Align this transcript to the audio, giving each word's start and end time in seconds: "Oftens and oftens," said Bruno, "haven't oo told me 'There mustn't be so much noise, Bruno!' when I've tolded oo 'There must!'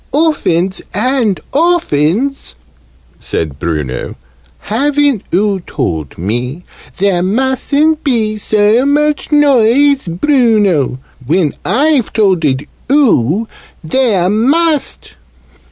"Oftens 0.13 0.81
and 0.95 1.39
oftens," 1.53 2.55
said 3.19 3.59
Bruno, 3.59 4.15
"haven't 4.61 5.21
oo 5.31 5.59
told 5.59 6.17
me 6.17 6.63
'There 6.97 7.21
mustn't 7.21 8.03
be 8.03 8.35
so 8.39 8.83
much 8.83 9.31
noise, 9.31 10.07
Bruno!' 10.07 10.97
when 11.23 11.53
I've 11.63 12.11
tolded 12.13 12.65
oo 12.91 13.47
'There 13.83 14.27
must!' 14.27 15.13